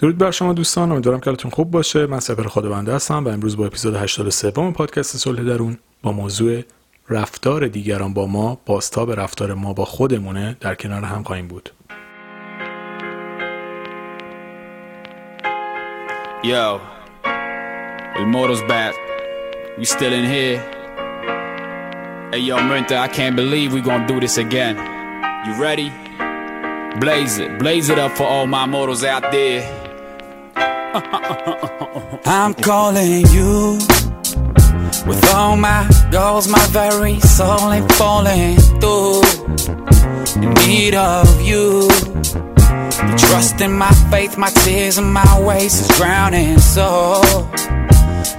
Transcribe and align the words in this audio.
درود 0.00 0.18
بر 0.18 0.30
شما 0.30 0.52
دوستان 0.52 0.92
امیدوارم 0.92 1.20
که 1.20 1.26
حالتون 1.26 1.50
خوب 1.50 1.70
باشه 1.70 2.06
من 2.06 2.20
سپر 2.20 2.48
خداونده 2.48 2.94
هستم 2.94 3.24
و 3.24 3.28
امروز 3.28 3.56
با 3.56 3.66
اپیزود 3.66 3.96
83 3.96 4.50
پادکست 4.50 5.16
صلح 5.16 5.42
درون 5.42 5.78
با 6.02 6.12
موضوع 6.12 6.62
رفتار 7.08 7.68
دیگران 7.68 8.14
با 8.14 8.26
ما 8.26 8.60
بازتاب 8.66 9.20
رفتار 9.20 9.54
ما 9.54 9.72
با 9.72 9.84
خودمونه 9.84 10.56
در 10.60 10.74
کنار 10.74 11.04
هم 11.04 11.22
خواهیم 11.22 11.48
بود 11.48 11.70
Yo, 16.42 16.80
El 18.18 18.26
Moro's 18.34 18.62
back. 18.72 18.94
We 19.78 19.84
still 19.84 20.14
in 20.20 20.26
here. 20.36 20.58
Hey 22.32 22.42
yo, 22.48 22.56
Merinta, 22.68 22.96
I 23.06 23.08
can't 23.18 23.36
believe 23.42 23.68
we 23.74 23.80
gonna 23.88 24.08
do 24.12 24.18
this 24.24 24.36
again. 24.46 24.76
You 25.44 25.52
ready? 25.66 25.88
Blaze 27.02 27.36
it, 27.44 27.50
blaze 27.62 27.86
it 27.92 27.98
up 28.04 28.12
for 28.18 28.26
all 28.32 28.46
my 28.46 28.64
mortals 28.74 29.04
out 29.04 29.24
there. 29.36 29.89
I'm 32.26 32.52
calling 32.52 33.24
you 33.28 33.78
with 35.06 35.24
all 35.32 35.56
my 35.56 35.88
goals, 36.10 36.48
my 36.48 36.66
very 36.70 37.20
soul 37.20 37.70
ain't 37.70 37.92
falling 37.92 38.56
through. 38.80 39.22
In 40.42 40.52
need 40.66 40.96
of 40.96 41.42
you. 41.42 41.86
The 41.86 43.26
trust 43.28 43.60
in 43.60 43.72
my 43.72 43.92
faith, 44.10 44.36
my 44.36 44.50
tears 44.50 44.98
and 44.98 45.12
my 45.12 45.40
ways 45.40 45.80
is 45.80 45.96
drowning. 45.96 46.58
So 46.58 47.20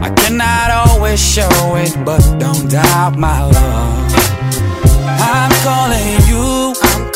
I 0.02 0.13
cannot 0.17 0.72
always 0.89 1.23
show 1.25 1.75
it, 1.77 1.95
but 2.03 2.20
don't 2.38 2.70
doubt 2.70 3.17
my 3.17 3.45
love. 3.45 4.13
I'm 5.22 5.52
calling 5.63 6.27
you. 6.27 6.60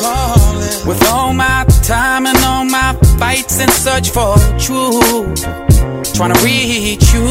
Calling 0.06 0.88
with 0.88 1.02
all 1.12 1.34
my 1.34 1.66
time 1.84 2.26
and 2.26 2.38
all 2.46 2.66
my 2.66 2.94
fights 3.20 3.60
and 3.60 3.72
search 3.72 4.10
for 4.10 4.36
truth. 4.60 5.42
Trying 6.16 6.34
to 6.34 6.40
reach 6.44 7.14
you. 7.14 7.26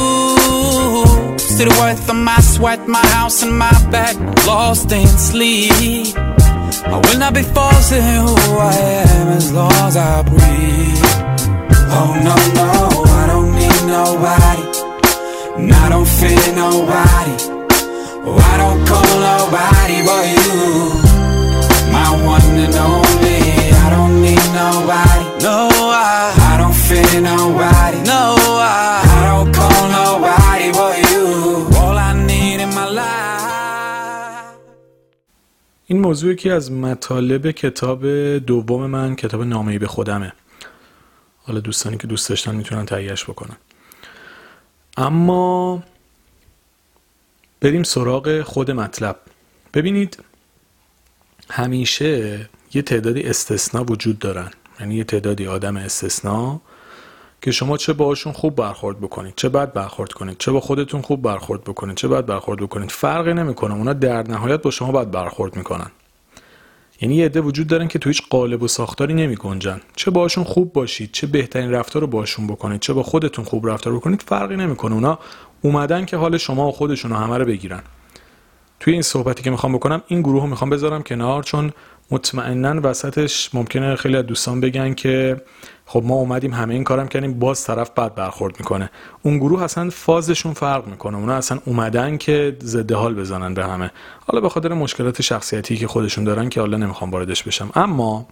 The 1.57 1.67
worth 1.79 2.11
of 2.11 2.17
my 2.17 2.41
sweat, 2.41 2.89
my 2.89 3.07
house 3.19 3.45
and 3.45 3.57
my 3.57 3.71
bed, 3.89 4.17
lost 4.45 4.91
in 4.91 5.07
sleep. 5.07 6.17
I 6.17 7.01
will 7.05 7.19
not 7.19 7.33
be 7.33 7.43
forcing 7.43 8.03
who 8.03 8.35
I 8.59 8.75
am 9.07 9.29
as 9.29 9.53
long 9.53 9.73
as 9.87 9.97
I 9.97 10.23
breathe. 10.23 11.05
Oh 11.97 12.13
no, 12.29 12.35
no, 12.61 12.71
I 13.21 13.27
don't 13.29 13.55
need 13.55 13.83
nobody. 13.87 14.65
And 15.59 15.73
I 15.73 15.89
don't 15.91 16.09
fear 16.09 16.55
nobody. 16.57 17.54
این 35.87 36.01
موضوع 36.01 36.33
یکی 36.33 36.51
از 36.51 36.73
مطالب 36.73 37.51
کتاب 37.51 38.07
دوم 38.39 38.87
من 38.87 39.17
کتاب 39.17 39.43
نامه‌ای 39.43 39.79
به 39.79 39.87
خودمه. 39.87 40.33
حالا 41.43 41.61
دوستانی 41.61 41.99
که 41.99 42.07
دوست 42.07 42.29
داشتن 42.29 42.55
می‌تونن 42.55 42.87
تهیهش 42.87 43.25
بکنن. 43.25 43.57
اما 44.97 45.83
بریم 47.61 47.83
سراغ 47.83 48.43
خود 48.43 48.71
مطلب. 48.71 49.17
ببینید 49.75 50.25
همیشه 51.51 52.49
یه 52.75 52.83
تعدادی 52.83 53.23
استثنا 53.23 53.85
وجود 53.85 54.19
دارن. 54.19 54.51
یعنی 54.81 54.95
یه 54.95 55.05
تعدادی 55.05 55.47
آدم 55.47 55.77
استثنا 55.77 56.61
که 57.45 57.51
شما 57.51 57.77
چه 57.77 57.93
باهاشون 57.93 58.33
خوب 58.33 58.57
برخورد 58.57 59.01
بکنید 59.01 59.35
چه 59.37 59.49
بد 59.49 59.73
برخورد 59.73 60.13
کنید 60.13 60.39
چه 60.39 60.53
با 60.53 60.61
خودتون 60.61 61.03
خوب 61.03 61.23
برخورد 61.23 61.65
بکنید 61.65 61.97
چه 61.97 62.09
بد 62.09 62.27
برخورد 62.27 62.61
بکنید 62.61 62.91
فرقی 62.91 63.35
نمی‌کنه. 63.35 63.75
اونا 63.75 63.93
در 63.93 64.23
نهایت 64.29 64.63
با 64.63 64.71
شما 64.71 64.93
بد 64.93 65.11
برخورد 65.11 65.57
می‌کنن. 65.57 65.91
یعنی 67.01 67.15
یه 67.15 67.25
عده 67.25 67.41
وجود 67.41 67.67
دارن 67.67 67.89
که 67.89 67.99
تو 67.99 68.11
هیچ 68.11 68.23
قالب 68.31 68.63
و 68.63 68.69
ساختاری 68.69 69.15
نمی 69.15 69.37
گنجن 69.37 69.81
چه 69.97 70.11
باشون 70.11 70.45
خوب 70.45 70.73
باشید 70.73 71.13
چه 71.13 71.27
بهترین 71.27 71.71
رفتار 71.71 72.03
رو 72.03 72.09
باشون 72.09 72.47
بکنید 72.47 72.81
چه 72.81 72.93
با 72.93 73.03
خودتون 73.03 73.45
خوب 73.45 73.69
رفتار 73.69 73.95
بکنید 73.95 74.23
فرقی 74.23 74.57
نمی‌کنه. 74.57 74.95
اونا 74.95 75.19
اومدن 75.63 76.05
که 76.05 76.17
حال 76.17 76.37
شما 76.37 76.69
و 76.69 76.73
خودشون 76.73 77.11
رو 77.11 77.17
همه 77.17 77.39
رو 77.39 77.45
بگیرن. 77.45 77.83
توی 78.81 78.93
این 78.93 79.03
صحبتی 79.03 79.43
که 79.43 79.51
می‌خوام 79.51 79.73
بکنم 79.73 80.03
این 80.07 80.21
گروه 80.21 80.43
رو 80.43 80.49
می‌خوام 80.49 80.71
بذارم 80.71 81.03
کنار 81.03 81.43
چون 81.43 81.73
مطمئنا 82.11 82.81
وسطش 82.83 83.55
ممکنه 83.55 83.97
خیلی 83.97 84.17
از 84.17 84.27
دوستان 84.27 84.61
بگن 84.61 84.95
که 84.95 85.43
خب 85.87 86.03
ما 86.05 86.15
اومدیم 86.15 86.55
همه 86.55 86.75
این 86.75 86.85
کارم 86.85 87.09
کردیم 87.09 87.39
باز 87.39 87.65
طرف 87.65 87.91
بد 87.91 88.15
برخورد 88.15 88.55
می‌کنه. 88.59 88.91
اون 89.23 89.39
گروه 89.39 89.63
اصلا 89.63 89.91
فازشون 89.91 90.53
فرق 90.53 90.87
می‌کنه. 90.87 91.17
اونا 91.17 91.35
اصلا 91.35 91.59
اومدن 91.65 92.17
که 92.17 92.57
ضد 92.63 92.93
حال 92.93 93.15
بزنن 93.15 93.55
به 93.55 93.65
همه. 93.65 93.91
حالا 94.27 94.41
به 94.41 94.49
خاطر 94.49 94.75
مشکلات 94.75 95.23
شخصیتی 95.23 95.77
که 95.77 95.87
خودشون 95.87 96.25
دارن 96.25 96.49
که 96.49 96.61
حالا 96.61 96.77
نمی‌خوام 96.77 97.11
واردش 97.11 97.43
بشم. 97.43 97.71
اما 97.75 98.27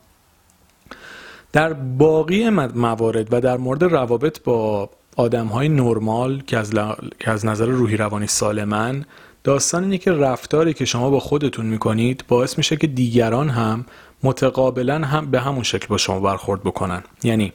در 1.53 1.73
باقی 1.73 2.51
موارد 2.75 3.33
و 3.33 3.41
در 3.41 3.57
مورد 3.57 3.85
روابط 3.85 4.43
با 4.43 4.91
آدم 5.17 5.47
های 5.47 5.69
نرمال 5.69 6.43
که 6.47 6.59
از, 6.59 6.75
ل... 6.75 6.93
که 7.21 7.31
از 7.31 7.47
نظر 7.47 7.67
روحی 7.67 7.97
روانی 7.97 8.27
سالمن 8.27 9.05
داستان 9.45 9.83
اینه 9.83 9.99
که 9.99 10.13
رفتاری 10.13 10.75
که 10.75 10.85
شما 10.85 11.11
با 11.11 11.21
خودتون 11.21 11.67
می‌کنید 11.67 12.25
باعث 12.29 12.59
میشه 12.59 12.77
که 12.77 12.87
دیگران 12.87 13.49
هم 13.49 13.85
متقابلا 14.23 14.99
هم 14.99 15.31
به 15.31 15.41
همون 15.41 15.63
شکل 15.63 15.87
با 15.87 15.99
شما 15.99 16.21
برخورد 16.21 16.61
بکنن. 16.61 17.03
یعنی 17.23 17.53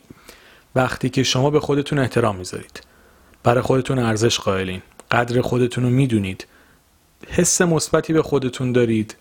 وقتی 0.75 1.09
که 1.09 1.23
شما 1.23 1.49
به 1.49 1.59
خودتون 1.59 1.99
احترام 1.99 2.35
می‌ذارید 2.35 2.81
برای 3.43 3.61
خودتون 3.61 3.99
ارزش 3.99 4.39
قائلین 4.39 4.81
قدر 5.11 5.41
خودتون 5.41 5.83
رو 5.83 5.89
می‌دونید 5.89 6.47
حس 7.27 7.61
مثبتی 7.61 8.13
به 8.13 8.21
خودتون 8.23 8.71
دارید 8.71 9.15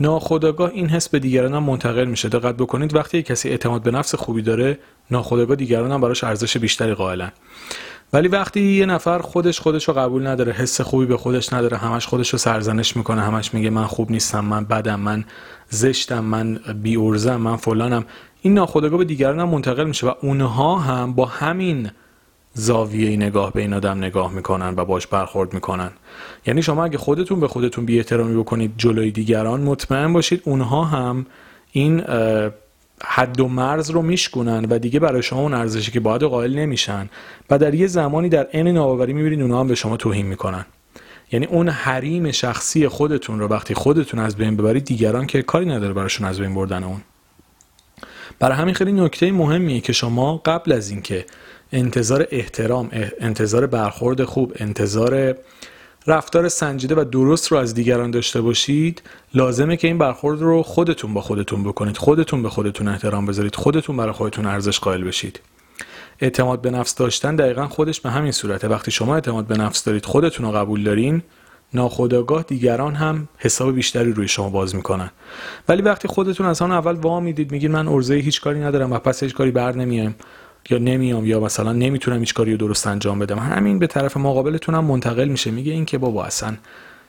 ناخداگاه 0.00 0.70
این 0.70 0.88
حس 0.88 1.08
به 1.08 1.18
دیگران 1.18 1.54
هم 1.54 1.62
منتقل 1.62 2.04
میشه. 2.04 2.28
دقت 2.28 2.56
بکنید 2.56 2.94
وقتی 2.94 3.22
کسی 3.22 3.48
اعتماد 3.48 3.82
به 3.82 3.90
نفس 3.90 4.14
خوبی 4.14 4.42
داره 4.42 4.78
ناخداگاه 5.10 5.56
دیگران 5.56 5.92
هم 5.92 6.00
براش 6.00 6.24
ارزش 6.24 6.56
بیشتری 6.56 6.94
قائلن. 6.94 7.32
ولی 8.12 8.28
وقتی 8.28 8.60
یه 8.60 8.86
نفر 8.86 9.18
خودش 9.18 9.60
خودش 9.60 9.88
رو 9.88 9.94
قبول 9.94 10.26
نداره 10.26 10.52
حس 10.52 10.80
خوبی 10.80 11.06
به 11.06 11.16
خودش 11.16 11.52
نداره 11.52 11.76
همش 11.76 12.06
خودش 12.06 12.28
رو 12.30 12.38
سرزنش 12.38 12.96
می‌کنه 12.96 13.22
همش 13.22 13.54
میگه 13.54 13.70
من 13.70 13.86
خوب 13.86 14.10
نیستم 14.10 14.44
من 14.44 14.64
بدم 14.64 15.00
من 15.00 15.24
زشتم 15.68 16.24
من 16.24 16.60
بیورزم 16.82 17.36
من 17.36 17.56
فلانم 17.56 18.04
این 18.42 18.54
ناخودآگاه 18.54 18.98
به 18.98 19.04
دیگران 19.04 19.40
هم 19.40 19.48
منتقل 19.48 19.84
میشه 19.84 20.06
و 20.06 20.12
اونها 20.22 20.78
هم 20.78 21.12
با 21.12 21.26
همین 21.26 21.90
زاویه 22.54 23.16
نگاه 23.16 23.52
به 23.52 23.60
این 23.60 23.74
آدم 23.74 23.98
نگاه 23.98 24.32
می‌کنن 24.32 24.74
و 24.76 24.84
باش 24.84 25.06
برخورد 25.06 25.54
می‌کنن. 25.54 25.90
یعنی 26.46 26.62
شما 26.62 26.84
اگه 26.84 26.98
خودتون 26.98 27.40
به 27.40 27.48
خودتون 27.48 27.84
بی 27.84 27.98
احترامی 27.98 28.36
بکنید 28.36 28.74
جلوی 28.76 29.10
دیگران 29.10 29.60
مطمئن 29.60 30.12
باشید 30.12 30.42
اونها 30.44 30.84
هم 30.84 31.26
این 31.72 32.04
حد 33.04 33.40
و 33.40 33.48
مرز 33.48 33.90
رو 33.90 34.02
میشکنن 34.02 34.64
و 34.64 34.78
دیگه 34.78 35.00
برای 35.00 35.22
شما 35.22 35.40
اون 35.40 35.54
ارزشی 35.54 35.92
که 35.92 36.00
باید 36.00 36.22
قائل 36.22 36.54
نمیشن 36.54 37.10
و 37.50 37.58
در 37.58 37.74
یه 37.74 37.86
زمانی 37.86 38.28
در 38.28 38.46
عین 38.46 38.68
ناباوری 38.68 39.12
می‌بینید 39.12 39.40
اونها 39.40 39.60
هم 39.60 39.68
به 39.68 39.74
شما 39.74 39.96
توهین 39.96 40.26
می‌کنن. 40.26 40.66
یعنی 41.32 41.46
اون 41.46 41.68
حریم 41.68 42.30
شخصی 42.30 42.88
خودتون 42.88 43.40
رو 43.40 43.48
وقتی 43.48 43.74
خودتون 43.74 44.20
از 44.20 44.36
بین 44.36 44.56
ببرید 44.56 44.84
دیگران 44.84 45.26
که 45.26 45.42
کاری 45.42 45.66
نداره 45.66 45.92
براشون 45.92 46.26
از 46.26 46.40
بین 46.40 46.54
بردن 46.54 46.84
اون. 46.84 47.00
برای 48.38 48.56
همین 48.56 48.74
خیلی 48.74 48.92
نکته 48.92 49.32
مهمیه 49.32 49.80
که 49.80 49.92
شما 49.92 50.36
قبل 50.36 50.72
از 50.72 50.90
اینکه 50.90 51.24
انتظار 51.72 52.26
احترام 52.30 52.90
انتظار 53.20 53.66
برخورد 53.66 54.24
خوب 54.24 54.52
انتظار 54.56 55.34
رفتار 56.06 56.48
سنجیده 56.48 56.94
و 56.94 57.04
درست 57.04 57.52
رو 57.52 57.58
از 57.58 57.74
دیگران 57.74 58.10
داشته 58.10 58.40
باشید 58.40 59.02
لازمه 59.34 59.76
که 59.76 59.88
این 59.88 59.98
برخورد 59.98 60.42
رو 60.42 60.62
خودتون 60.62 61.14
با 61.14 61.20
خودتون 61.20 61.64
بکنید. 61.64 61.96
خودتون 61.96 62.42
به 62.42 62.48
خودتون 62.48 62.88
احترام 62.88 63.26
بذارید. 63.26 63.56
خودتون 63.56 63.96
برای 63.96 64.12
خودتون 64.12 64.46
ارزش 64.46 64.78
قائل 64.78 65.04
بشید. 65.04 65.40
اعتماد 66.20 66.60
به 66.60 66.70
نفس 66.70 66.94
داشتن 66.94 67.36
دقیقا 67.36 67.68
خودش 67.68 68.00
به 68.00 68.10
همین 68.10 68.32
صورته. 68.32 68.68
وقتی 68.68 68.90
شما 68.90 69.14
اعتماد 69.14 69.46
به 69.46 69.56
نفس 69.56 69.84
دارید 69.84 70.06
خودتون 70.06 70.46
رو 70.46 70.52
قبول 70.52 70.84
دارین 70.84 71.22
ناخداگاه 71.74 72.42
دیگران 72.42 72.94
هم 72.94 73.28
حساب 73.38 73.74
بیشتری 73.74 74.12
روی 74.12 74.28
شما 74.28 74.50
باز 74.50 74.74
می‌کنن. 74.74 75.10
ولی 75.68 75.82
وقتی 75.82 76.08
خودتون 76.08 76.46
از 76.46 76.62
آن 76.62 76.72
اول 76.72 76.94
وا 76.94 77.20
می‌دید 77.20 77.52
میگید 77.52 77.70
من 77.70 77.88
ارزه 77.88 78.14
هیچ 78.14 78.40
کاری 78.40 78.60
ندارم 78.60 78.92
و 78.92 78.98
پس 78.98 79.22
هیچ 79.22 79.34
کاری 79.34 79.50
بر 79.50 79.72
نمیام 79.72 80.14
یا 80.70 80.78
نمیام 80.78 81.26
یا 81.26 81.40
مثلا 81.40 81.72
نمی‌تونم 81.72 82.18
هیچ 82.18 82.34
کاری 82.34 82.50
رو 82.50 82.56
درست 82.56 82.86
انجام 82.86 83.18
بدم. 83.18 83.38
همین 83.38 83.78
به 83.78 83.86
طرف 83.86 84.16
مقابلتون 84.16 84.74
هم 84.74 84.84
منتقل 84.84 85.28
میشه. 85.28 85.50
میگه 85.50 85.72
این 85.72 85.84
که 85.84 85.98
بابا 85.98 86.24
اصلا 86.24 86.56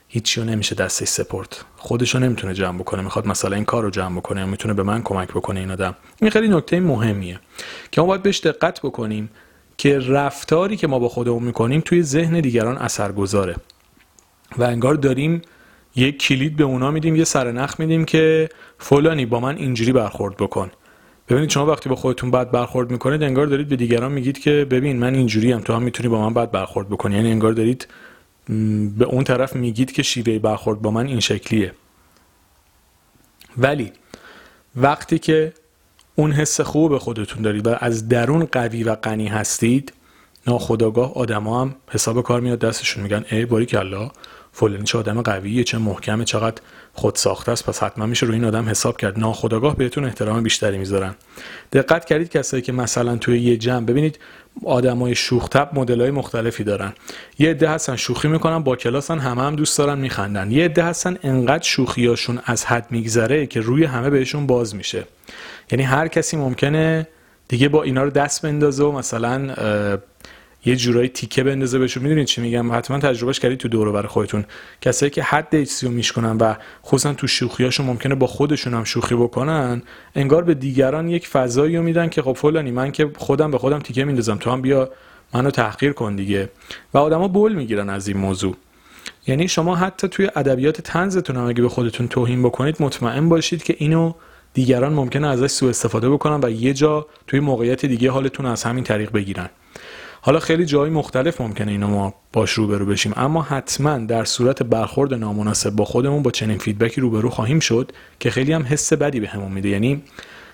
هیچی 0.08 0.42
رو 0.42 0.48
نمیشه 0.48 0.76
دستش 0.76 1.08
سپورت 1.08 1.66
خودشو 1.78 2.20
نمی‌تونه 2.20 2.54
جمع 2.54 2.80
بکنه. 2.80 3.02
می‌خواد 3.02 3.28
مثلا 3.28 3.56
این 3.56 3.66
کار 3.66 3.84
رو 3.84 3.90
جمع 3.90 4.18
بکنه 4.18 4.42
یا 4.42 4.48
می‌تونه 4.48 4.74
به 4.74 4.84
من 4.84 5.04
کمک 5.04 5.30
بکنه 5.30 5.60
این 5.60 5.72
آدم. 5.72 5.96
این 6.22 6.32
خیلی 6.32 6.48
نکته 6.48 6.80
مهمیه 6.80 7.40
که 7.92 8.02
ما 8.02 8.08
باید 8.08 8.24
بهش 8.24 8.40
دقت 8.40 8.80
بکنیم 8.80 9.30
که 9.78 10.00
رفتاری 10.00 10.78
که 10.78 10.88
ما 10.88 11.00
با 11.00 11.10
خودمون 11.10 11.44
می‌کنیم 11.44 11.82
توی 11.82 12.04
ذهن 12.04 12.40
دیگران 12.40 12.78
اثر 12.78 13.12
گذاره 13.12 13.56
و 14.58 14.64
انگار 14.64 14.96
داریم 14.96 15.42
یک 15.96 16.18
کلید 16.22 16.56
به 16.56 16.64
اونا 16.64 16.92
میدیم 16.92 17.16
یه 17.16 17.24
سرنخ 17.24 17.80
میدیم 17.80 18.06
که 18.06 18.50
فلانی 18.78 19.26
با 19.26 19.40
من 19.40 19.58
اینجوری 19.58 19.92
برخورد 19.92 20.38
بکن. 20.38 20.72
ببینید 21.32 21.50
شما 21.50 21.66
وقتی 21.66 21.90
با 21.90 21.96
خودتون 21.96 22.32
بد 22.32 22.52
برخورد 22.52 22.92
می‌کنید 22.92 23.24
انگار 23.24 23.46
دارید 23.46 23.70
به 23.70 23.76
دیگران 23.76 24.12
میگید 24.12 24.40
که 24.40 24.68
ببین 24.70 25.00
من 25.00 25.16
اینجوری 25.16 25.52
هم 25.52 25.60
تو 25.60 25.74
هم 25.74 25.84
می‌تونی 25.84 26.10
با 26.10 26.30
من 26.30 26.34
بد 26.34 26.52
برخورد 26.52 26.90
بکنی. 26.90 27.16
یعنی 27.16 27.32
انگار 27.32 27.54
دارید 27.54 27.88
به 28.98 29.06
اون 29.06 29.24
طرف 29.24 29.56
میگید 29.56 29.92
که 29.92 30.04
شیوه 30.04 30.40
برخورد 30.40 30.82
با 30.82 30.92
من 30.92 31.08
این 31.08 31.20
شکلیه. 31.20 31.74
ولی 33.58 33.92
وقتی 34.76 35.20
که 35.20 35.54
اون 36.16 36.32
حس 36.32 36.62
خوب 36.62 36.92
به 36.92 37.00
خودتون 37.00 37.42
دارید 37.42 37.68
و 37.68 37.76
از 37.80 38.08
درون 38.08 38.46
قوی 38.46 38.84
و 38.84 38.96
غنی 38.96 39.28
هستید 39.28 39.94
ناخداگاه 40.48 41.14
آدما 41.14 41.62
هم 41.62 41.76
حساب 41.90 42.24
کار 42.24 42.42
میاد 42.42 42.60
دستشون 42.60 43.04
میگن 43.04 43.26
ای 43.32 43.46
باری 43.46 43.66
کلا 43.66 44.12
فلانی 44.54 44.84
چه 44.84 44.98
آدم 44.98 45.22
قویه 45.22 45.64
چه 45.64 45.78
محکمه 45.78 46.26
چقدر 46.26 46.62
خود 46.94 47.16
ساخته 47.16 47.52
است. 47.52 47.66
پس 47.66 47.84
حتما 47.84 48.06
میشه 48.06 48.26
روی 48.26 48.36
این 48.36 48.46
آدم 48.46 48.70
حساب 48.70 48.98
کرد. 48.98 49.20
ناخداگاه 49.20 49.76
بهتون 49.76 50.06
احترام 50.06 50.44
بیشتری 50.44 50.78
می‌ذارن. 50.78 51.16
دقت 51.74 52.06
کردید 52.06 52.30
کسایی 52.30 52.64
که 52.64 52.72
مثلا 52.72 53.18
توی 53.18 53.40
یه 53.40 53.58
جمع 53.58 53.86
ببینید 53.86 54.20
آدمای 54.66 55.16
شوخ 55.16 55.50
تب 55.50 55.70
مدلای 55.74 56.12
مختلفی 56.12 56.64
دارن. 56.64 56.94
یه 57.40 57.50
عده 57.50 57.70
هستن 57.70 57.96
شوخی 57.96 58.28
می‌کنن 58.28 58.60
با 58.60 58.76
کلاسن 58.76 59.20
همه 59.20 59.42
هم 59.42 59.56
دوست 59.56 59.78
دارن 59.78 60.00
میخندن. 60.00 60.52
یه 60.52 60.66
عده 60.66 60.84
هستن 60.84 61.18
انقدر 61.24 61.64
شوخیاشون 61.64 62.40
از 62.46 62.66
حد 62.66 62.88
میگذره 62.90 63.46
که 63.46 63.62
روی 63.62 63.84
همه 63.84 64.10
بهشون 64.10 64.48
باز 64.48 64.76
میشه. 64.76 65.04
یعنی 65.72 65.84
هر 65.84 66.08
کسی 66.08 66.38
ممکنه 66.38 67.08
دیگه 67.48 67.70
با 67.70 67.84
اینا 67.84 68.04
رو 68.04 68.10
دست 68.10 68.42
بندازه 68.42 68.84
و 68.84 68.92
مثلا 68.92 69.56
یه 70.66 70.76
جورایی 70.76 71.10
تیکه 71.10 71.44
بندازه 71.44 71.80
بهشون. 71.80 72.04
می‌دونید 72.04 72.26
چی 72.26 72.42
میگم؟ 72.42 72.72
حتما 72.72 73.00
تجربهش 73.00 73.40
کردید 73.40 73.58
تو 73.58 73.68
دور 73.68 73.92
برای 73.92 74.08
خودتون. 74.08 74.46
کسایی 74.82 75.10
که 75.10 75.24
حد 75.24 75.56
ایچ 75.56 75.84
رو 75.84 75.92
میشکنن 75.92 76.38
و 76.38 76.56
خصوصا 76.86 77.14
تو 77.14 77.28
شوخیاشون 77.28 77.86
ممکنه 77.86 78.16
با 78.16 78.28
خودشون 78.28 78.74
هم 78.74 78.84
شوخی 78.84 79.16
بکنن 79.16 79.82
انگار 80.16 80.44
به 80.44 80.54
دیگران 80.54 81.10
یک 81.10 81.28
فضایی 81.28 81.78
رو 81.78 81.84
میدن 81.84 82.10
که 82.10 82.22
خب 82.22 82.34
فلانی 82.34 82.72
من 82.72 82.92
که 82.92 83.12
خودم 83.18 83.52
به 83.52 83.58
خودم 83.58 83.80
تیکه 83.80 84.06
میندازم. 84.06 84.38
تو 84.38 84.52
هم 84.52 84.62
بیا 84.62 84.90
منو 85.34 85.52
تحقیر 85.52 85.94
کن 85.94 86.16
دیگه. 86.16 86.50
و 86.94 86.98
آدما 86.98 87.28
بول 87.28 87.54
می‌گیرن 87.54 87.90
از 87.90 88.08
این 88.08 88.18
موضوع. 88.18 88.56
یعنی 89.28 89.48
شما 89.48 89.76
حتی 89.76 90.08
توی 90.08 90.30
ادبیات 90.36 90.82
تنزتون 90.82 91.36
هم 91.36 91.48
اگه 91.48 91.62
به 91.62 91.70
خودتون 91.70 92.08
توهین 92.08 92.44
بکنید 92.44 92.76
مطمئن 92.80 93.30
باشید 93.30 93.64
که 93.64 93.76
اینو 93.78 94.14
دیگران 94.54 94.94
ممکنه 94.94 95.28
ازش 95.28 95.48
سوء 95.48 95.70
استفاده 95.70 96.10
بکنن 96.10 96.40
و 96.44 96.50
یه 96.50 96.74
جا 96.74 97.08
توی 97.28 97.40
موقعیت 97.40 97.86
دیگه 97.86 98.12
حالتون 98.12 98.46
از 98.46 98.64
همین 98.64 98.84
طریق 98.84 99.12
بگیرن. 99.12 99.50
حالا 100.24 100.40
خیلی 100.40 100.66
جای 100.66 100.90
مختلف 100.90 101.42
ممکنه 101.42 101.72
اینو 101.72 101.88
ما 101.88 102.14
باش 102.34 102.52
روبرو 102.52 102.86
بشیم. 102.86 103.14
اما 103.16 103.42
حتما 103.42 103.98
در 103.98 104.26
صورت 104.26 104.64
برخورد 104.64 105.14
نامناسب 105.14 105.70
با 105.70 105.86
خودمون 105.86 106.24
با 106.24 106.32
چنین 106.32 106.58
فیدبکی 106.58 107.02
روبرو 107.02 107.30
خواهیم 107.30 107.60
شد 107.60 107.92
که 108.20 108.32
خیلی 108.32 108.54
هم 108.54 108.66
حس 108.70 108.94
بدی 108.94 109.20
بهمون 109.20 109.50
به 109.50 109.54
میده. 109.56 109.70
یعنی 109.70 110.04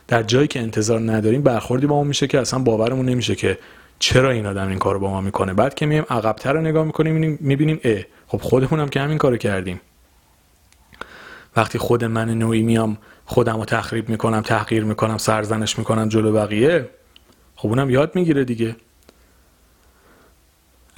در 0.07 0.23
جایی 0.23 0.47
که 0.47 0.59
انتظار 0.59 1.11
نداریم 1.11 1.41
برخوردی 1.41 1.87
با 1.87 1.95
ما 1.95 2.03
میشه 2.03 2.27
که 2.27 2.39
اصلا 2.39 2.59
باورمون 2.59 3.05
نمیشه 3.05 3.35
که 3.35 3.57
چرا 3.99 4.31
این 4.31 4.45
آدم 4.45 4.67
این 4.67 4.79
کارو 4.79 4.99
با 4.99 5.09
ما 5.09 5.21
می‌کنه. 5.21 5.53
بعد 5.53 5.75
که 5.75 5.85
میایم 5.85 6.05
عقبتر 6.09 6.53
رو 6.53 6.61
نگاه 6.61 6.85
می‌کنیم 6.85 7.37
می‌بینیم 7.41 7.79
اه 7.83 8.03
خب 8.27 8.41
خودمون 8.41 8.79
هم 8.79 8.89
که 8.89 8.99
همین 8.99 9.17
کارو 9.17 9.37
کردیم. 9.37 9.81
وقتی 11.55 11.77
خود 11.77 12.03
من 12.03 12.29
نوعی 12.29 12.61
میام 12.61 12.97
خودم 13.25 13.57
رو 13.57 13.65
تخریب 13.65 14.09
می‌کنم 14.09 14.41
تحقیر 14.41 14.83
می‌کنم 14.83 15.17
سرزنش 15.17 15.79
می‌کنم 15.79 16.09
جلو 16.09 16.33
بقیه 16.33 16.89
خب 17.55 17.67
اونم 17.69 17.89
یاد 17.89 18.15
می‌گیره 18.15 18.43
دیگه. 18.43 18.75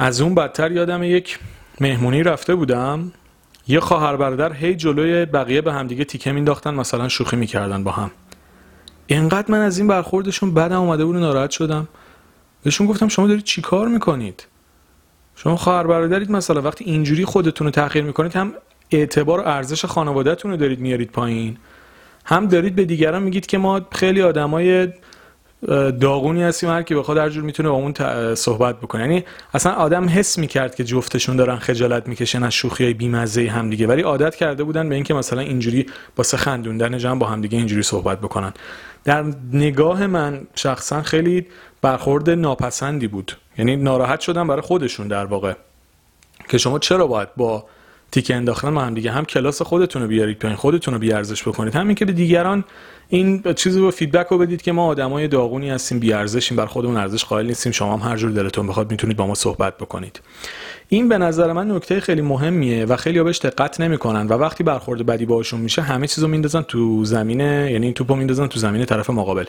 از 0.01 0.21
اون 0.21 0.35
بدتر 0.35 0.71
یادم 0.71 1.03
یک 1.03 1.39
مهمونی 1.81 2.23
رفته 2.23 2.55
بودم. 2.55 3.11
یه 3.67 3.79
خواهر 3.79 4.15
برادر 4.15 4.53
هی 4.53 4.75
جلوی 4.75 5.25
بقیه 5.25 5.61
به 5.61 5.73
همدیگه 5.73 6.03
تیکه 6.03 6.31
مینداختن 6.31 6.73
مثلا 6.73 7.07
شوخی 7.07 7.35
می‌کردن 7.35 7.83
با 7.83 7.91
هم. 7.91 8.11
اینقدر 9.07 9.51
من 9.51 9.59
از 9.59 9.77
این 9.77 9.87
برخوردشون 9.87 10.53
بدم 10.53 10.81
اومده 10.81 11.05
بود 11.05 11.15
ناراحت 11.15 11.51
شدم. 11.51 11.87
بهشون 12.63 12.87
گفتم 12.87 13.07
شما 13.07 13.27
دارید 13.27 13.43
چی 13.43 13.61
کار 13.61 13.87
می‌کنید؟ 13.87 14.47
شما 15.35 15.55
خواهر 15.55 15.87
برادرید 15.87 16.31
مثلا 16.31 16.61
وقتی 16.61 16.83
اینجوری 16.85 17.25
خودتون 17.25 17.67
رو 17.67 17.71
تأخیر 17.71 18.03
می‌کنید 18.03 18.35
هم 18.35 18.53
اعتبار 18.91 19.39
و 19.39 19.43
ارزش 19.47 19.85
خانوادهتون 19.85 20.51
رو 20.51 20.57
دارید 20.57 20.79
میارید 20.79 21.11
پایین. 21.11 21.57
هم 22.25 22.47
دارید 22.47 22.75
به 22.75 22.85
دیگران 22.85 23.23
میگید 23.23 23.45
که 23.45 23.57
ما 23.57 23.81
خیلی 23.91 24.21
آدمای 24.21 24.87
داغونی 26.00 26.44
هستیم 26.44 26.69
هر 26.69 26.83
کی 26.83 26.95
بخواد 26.95 27.17
هر 27.17 27.29
جور 27.29 27.44
می‌تونه 27.44 27.69
با 27.69 27.75
اون 27.75 27.94
صحبت 28.35 28.77
بکنه. 28.77 29.01
یعنی 29.01 29.23
اصلا 29.53 29.71
آدم 29.71 30.09
حس 30.09 30.38
می‌کرد 30.38 30.75
که 30.75 30.83
جفتشون 30.83 31.35
دارن 31.35 31.56
خجالت 31.56 32.07
می‌کشن 32.07 32.44
از 32.44 32.53
شوخی 32.53 32.83
های 32.83 32.94
بیمزه 32.94 33.47
هم 33.47 33.69
دیگه 33.69 33.88
ولی 33.88 34.01
عادت 34.01 34.35
کرده 34.35 34.63
بودن 34.63 34.89
به 34.89 34.95
اینکه 34.95 35.13
مثلا 35.13 35.41
اینجوری 35.41 35.85
واسه 36.17 36.38
خندوندن 36.38 36.97
جمع 36.97 37.19
با 37.19 37.27
هم 37.27 37.41
دیگه 37.41 37.57
اینجوری 37.57 37.83
صحبت 37.83 38.19
بکنن. 38.19 38.53
در 39.03 39.25
نگاه 39.53 40.07
من 40.07 40.47
شخصا 40.56 41.01
خیلی 41.01 41.45
برخورد 41.81 42.29
ناپسندی 42.29 43.07
بود. 43.07 43.31
یعنی 43.57 43.75
ناراحت 43.75 44.19
شدم 44.19 44.47
برای 44.47 44.61
خودشون 44.61 45.07
در 45.07 45.25
واقع. 45.25 45.53
که 46.50 46.57
شما 46.57 46.79
چرا 46.79 47.07
باید 47.07 47.29
با 47.38 47.65
تیکه 48.11 48.35
انداختن 48.35 48.69
ما 48.69 48.81
هم 48.81 48.94
دیگه. 48.94 49.11
هم 49.11 49.25
کلاس 49.25 49.61
خودتون 49.61 50.01
رو 50.01 50.07
بیارید 50.07 50.39
پایین 50.39 50.57
خودتون 50.57 50.94
رو 50.94 51.00
بیارزش 51.00 51.47
بکنید. 51.47 51.75
همین 51.75 51.95
که 51.95 52.06
به 52.06 52.11
دیگران 52.11 52.63
این 53.09 53.44
چیزی 53.53 53.79
رو 53.79 53.91
فیدبک 53.91 54.27
رو 54.27 54.38
بدید 54.38 54.61
که 54.61 54.71
ما 54.71 54.85
آدمای 54.85 55.27
داغونی 55.27 55.69
هستیم 55.69 56.00
بی 56.00 56.13
ارزشیم 56.13 56.57
بر 56.57 56.65
خودمون 56.65 56.97
ارزش 56.97 57.25
قائل 57.25 57.45
نیستیم. 57.45 57.71
شما 57.71 57.97
هم 57.97 58.09
هر 58.09 58.17
جور 58.17 58.31
دلتون 58.31 58.67
بخواد 58.67 58.91
می‌تونید 58.91 59.17
با 59.17 59.27
ما 59.27 59.35
صحبت 59.35 59.77
بکنید. 59.77 60.21
این 60.89 61.09
به 61.09 61.17
نظر 61.17 61.53
من 61.53 61.71
نکته 61.71 62.00
خیلی 62.00 62.21
مهمیه 62.21 62.85
و 62.85 62.95
خیلی 62.95 63.23
بهش 63.23 63.39
دقت 63.39 63.81
نمی‌کنن 63.81 64.27
و 64.27 64.33
وقتی 64.33 64.63
برخورد 64.63 65.06
بدی 65.06 65.25
باشون 65.25 65.59
میشه 65.59 65.81
همه 65.81 66.07
چیزو 66.07 66.27
میندازن 66.27 66.61
تو 66.61 67.06
زمینه 67.06 67.69
یعنی 67.71 67.94
توپو 67.94 68.15
میندازن 68.15 68.47
تو 68.47 68.59
زمینه 68.59 68.85
طرف 68.85 69.09
مقابل. 69.09 69.45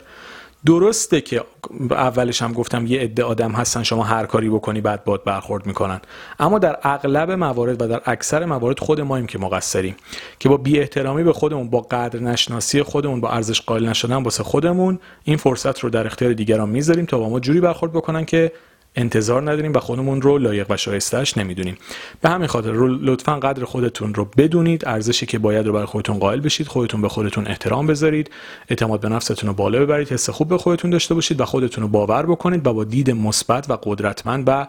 درسته 0.65 1.21
که 1.21 1.43
اولش 1.91 2.41
هم 2.41 2.53
گفتم 2.53 2.85
یه 2.85 2.99
عده 3.01 3.23
آدم 3.23 3.51
هستن 3.51 3.83
شما 3.83 4.03
هر 4.03 4.25
کاری 4.25 4.49
بکنی 4.49 4.81
بعد 4.81 5.03
باد 5.03 5.23
برخورد 5.23 5.65
می‌کنن. 5.65 6.01
اما 6.39 6.59
در 6.59 6.77
اغلب 6.83 7.31
موارد 7.31 7.81
و 7.81 7.87
در 7.87 8.01
اکثر 8.05 8.45
موارد 8.45 8.79
خود 8.79 9.01
ماییم 9.01 9.27
که 9.27 9.39
مقصریم. 9.39 9.95
که 10.39 10.49
با 10.49 10.57
بی 10.57 10.79
احترامی 10.79 11.23
به 11.23 11.33
خودمون 11.33 11.69
با 11.69 11.81
قدر 11.81 12.19
نشناسی 12.19 12.83
خودمون 12.83 13.21
با 13.21 13.29
ارزش 13.29 13.61
قائل 13.61 13.89
نشدن 13.89 14.15
واسه 14.15 14.43
خودمون 14.43 14.99
این 15.23 15.37
فرصت 15.37 15.79
رو 15.79 15.89
در 15.89 16.05
اختیار 16.07 16.33
دیگران 16.33 16.69
می‌ذاریم 16.69 17.05
تا 17.05 17.17
با 17.19 17.29
ما 17.29 17.39
جوری 17.39 17.61
برخورد 17.61 17.91
بکنن 17.93 18.25
که 18.25 18.51
انتظار 18.95 19.41
نداریم 19.51 19.73
و 19.73 19.79
خودمون 19.79 20.21
رو 20.21 20.37
لایق 20.37 20.67
و 20.69 20.77
شایستهش 20.77 21.37
نمی‌دونیم. 21.37 21.77
به 22.21 22.29
همین 22.29 22.47
خاطر 22.47 22.71
لطفا 23.01 23.39
قدر 23.39 23.65
خودتون 23.65 24.13
رو 24.13 24.27
بدونید. 24.37 24.87
ارزشی 24.87 25.25
که 25.25 25.39
باید 25.39 25.67
رو 25.67 25.73
برای 25.73 25.85
خودتون 25.85 26.19
قائل 26.19 26.39
بشید. 26.39 26.67
خودتون 26.67 27.01
به 27.01 27.09
خودتون 27.09 27.47
احترام 27.47 27.87
بذارید. 27.87 28.31
اعتماد 28.69 28.99
به 28.99 29.09
نفستون 29.09 29.47
رو 29.47 29.53
بالا 29.53 29.79
ببرید. 29.79 30.11
حس 30.11 30.29
خوب 30.29 30.49
به 30.49 30.57
خودتون 30.57 30.91
داشته 30.91 31.13
باشید 31.13 31.41
و 31.41 31.45
خودتون 31.45 31.81
رو 31.81 31.87
باور 31.87 32.25
بکنید 32.25 32.67
و 32.67 32.73
با 32.73 32.83
دید 32.83 33.11
مثبت 33.11 33.69
و 33.69 33.77
قدرتمند 33.83 34.43
و 34.47 34.67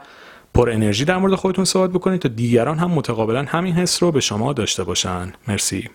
پر 0.55 0.70
انرژی 0.70 1.05
در 1.05 1.19
مورد 1.19 1.35
خودتون 1.35 1.65
صحبت 1.65 1.91
بکنید 1.91 2.20
تا 2.20 2.29
دیگران 2.29 2.79
هم 2.79 2.91
متقابلا 2.91 3.44
همین 3.49 3.75
حس 3.75 4.03
رو 4.03 4.13
به 4.13 4.20
شما 4.20 4.53
داشته 4.53 4.85
باشن. 4.85 5.32
مرسی. 5.49 5.89